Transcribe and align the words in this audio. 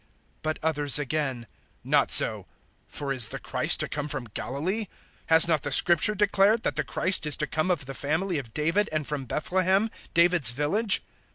But 0.41 0.57
others 0.63 0.97
again, 0.97 1.45
"Not 1.83 2.09
so, 2.09 2.47
for 2.87 3.11
is 3.13 3.27
the 3.27 3.37
Christ 3.37 3.81
to 3.81 3.87
come 3.87 4.07
from 4.07 4.23
Galilee? 4.33 4.85
007:042 4.85 4.87
Has 5.27 5.47
not 5.47 5.61
the 5.61 5.71
Scripture 5.71 6.15
declared 6.15 6.63
that 6.63 6.75
the 6.75 6.83
Christ 6.83 7.27
is 7.27 7.37
to 7.37 7.45
come 7.45 7.69
of 7.69 7.85
the 7.85 7.93
family 7.93 8.39
of 8.39 8.51
David 8.51 8.89
and 8.91 9.05
from 9.05 9.25
Bethlehem, 9.25 9.91
David's 10.15 10.49
village?" 10.49 11.03